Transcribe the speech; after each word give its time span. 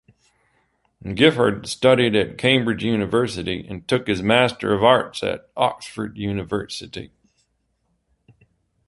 Giffard 1.13 1.67
studied 1.67 2.15
at 2.15 2.39
Cambridge 2.39 2.83
University 2.83 3.63
and 3.69 3.87
took 3.87 4.07
his 4.07 4.23
master 4.23 4.73
of 4.73 4.83
arts 4.83 5.21
at 5.21 5.51
Oxford 5.55 6.17
University. 6.17 7.11